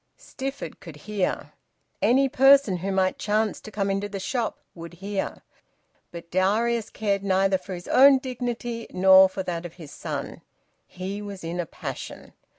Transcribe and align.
Stifford 0.17 0.79
could 0.79 0.95
hear. 0.95 1.51
Any 2.01 2.27
person 2.27 2.77
who 2.77 2.91
might 2.91 3.19
chance 3.19 3.59
to 3.61 3.69
come 3.69 3.91
into 3.91 4.09
the 4.09 4.19
shop 4.19 4.57
would 4.73 4.95
hear. 4.95 5.43
But 6.11 6.31
Darius 6.31 6.89
cared 6.89 7.21
neither 7.23 7.59
for 7.59 7.75
his 7.75 7.87
own 7.87 8.17
dignity 8.17 8.87
nor 8.89 9.29
for 9.29 9.43
that 9.43 9.63
of 9.63 9.73
his 9.75 9.91
son. 9.91 10.41
He 10.87 11.21
was 11.21 11.43
in 11.43 11.59
a 11.59 11.67
passion. 11.67 12.33